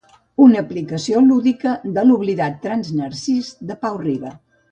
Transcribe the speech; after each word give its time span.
Una 0.43 0.61
aplicació 0.63 1.19
lúdica 1.25 1.75
de 1.97 2.05
l'oblidat 2.07 2.57
"Transnarcís" 2.65 3.53
de 3.73 3.77
Pau 3.87 4.03
Riba. 4.07 4.35